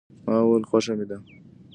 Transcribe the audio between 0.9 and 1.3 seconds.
مې ده.